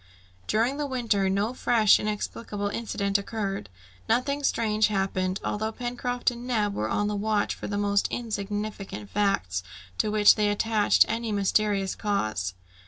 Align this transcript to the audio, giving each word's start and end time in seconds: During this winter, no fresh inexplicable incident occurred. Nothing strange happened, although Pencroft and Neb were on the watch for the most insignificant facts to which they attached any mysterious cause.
During 0.47 0.77
this 0.77 0.89
winter, 0.89 1.29
no 1.29 1.53
fresh 1.53 1.99
inexplicable 1.99 2.69
incident 2.69 3.19
occurred. 3.19 3.69
Nothing 4.09 4.41
strange 4.43 4.87
happened, 4.87 5.39
although 5.43 5.71
Pencroft 5.71 6.31
and 6.31 6.47
Neb 6.47 6.73
were 6.73 6.89
on 6.89 7.05
the 7.07 7.15
watch 7.15 7.53
for 7.53 7.67
the 7.67 7.77
most 7.77 8.07
insignificant 8.09 9.11
facts 9.11 9.61
to 9.99 10.09
which 10.09 10.33
they 10.33 10.49
attached 10.49 11.05
any 11.07 11.31
mysterious 11.31 11.93
cause. 11.93 12.55